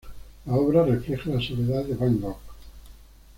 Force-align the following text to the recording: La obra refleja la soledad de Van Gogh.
La 0.47 0.53
obra 0.55 0.83
refleja 0.83 1.29
la 1.29 1.39
soledad 1.39 1.85
de 1.85 1.93
Van 1.93 2.19
Gogh. 2.19 2.39